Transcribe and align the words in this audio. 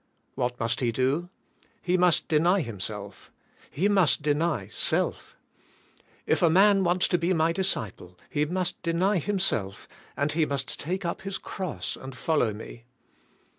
What 0.33 0.59
must 0.59 0.79
he 0.79 0.91
do? 0.91 1.29
He 1.79 1.95
must 1.95 2.27
deny 2.27 2.61
himself; 2.61 3.29
he 3.69 3.87
must 3.87 4.23
deny 4.23 4.67
self. 4.69 5.35
If 6.25 6.41
a 6.41 6.49
man 6.49 6.83
wants 6.83 7.07
to 7.09 7.19
be 7.19 7.35
my 7.35 7.51
disciple 7.53 8.17
he 8.27 8.43
must 8.45 8.81
deny 8.81 9.19
himself 9.19 9.87
and 10.17 10.31
he 10.31 10.43
must 10.47 10.79
take 10.79 11.05
up 11.05 11.21
his 11.21 11.37
cross 11.37 11.95
and 11.95 12.17
follow 12.17 12.51
me. 12.51 12.85